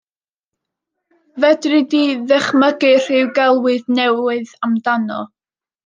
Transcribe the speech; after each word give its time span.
Fedri 1.41 1.81
di 1.91 2.01
ddychmygu 2.31 2.91
rhyw 3.05 3.31
gelwydd 3.39 3.97
newydd 4.01 4.59
amdano? 4.69 5.25